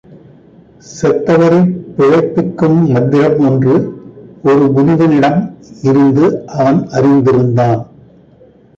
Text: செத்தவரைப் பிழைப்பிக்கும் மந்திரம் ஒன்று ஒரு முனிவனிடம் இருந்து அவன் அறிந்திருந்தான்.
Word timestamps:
செத்தவரைப் 1.01 1.73
பிழைப்பிக்கும் 1.97 2.87
மந்திரம் 2.87 3.39
ஒன்று 3.39 3.75
ஒரு 4.43 4.71
முனிவனிடம் 4.75 5.55
இருந்து 5.83 6.47
அவன் 6.47 6.87
அறிந்திருந்தான். 6.87 7.87